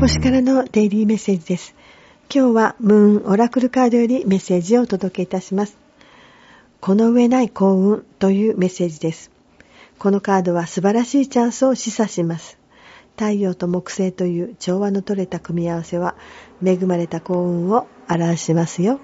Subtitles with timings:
[0.00, 1.74] 星からのデイリーメッセージです。
[2.34, 5.76] 今日はムーンオラクルカードよりメッセージをお届けいたします。
[6.80, 9.30] この上ない幸運というメッセージです。
[9.98, 12.58] このカードは素晴らしいチャンスを示唆します。
[13.16, 16.16] 太陽と木星という調和の取れた組み合わせは
[16.62, 19.00] 恵まれた幸運を表しますよ。